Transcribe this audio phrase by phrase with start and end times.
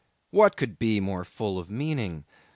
[0.31, 2.25] What could be more full of meaning?